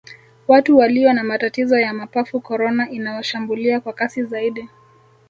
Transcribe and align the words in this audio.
watu 0.47 0.77
waliyo 0.77 1.13
na 1.13 1.23
matatizo 1.23 1.79
ya 1.79 1.93
mapafu 1.93 2.39
korona 2.41 2.89
inawashambulia 2.89 3.79
kwa 3.81 3.93
kasi 3.93 4.23
zaidi 4.23 4.69